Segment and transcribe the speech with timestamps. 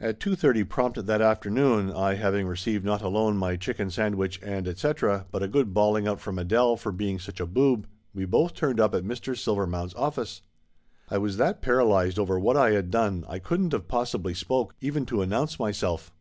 [0.00, 4.66] At 2: 30 prompt that afternoon, I having received not alone my chicken sandwich and
[4.66, 5.26] etc.
[5.30, 8.80] but a good bawling out from Adele for being such a boob, we both turned
[8.80, 9.36] up at Mr.
[9.36, 10.40] Silvermount's office.
[11.10, 14.74] I was that paralyzed over what I had done I couldn't of pos sibly spoke,
[14.80, 16.14] even to announce myself.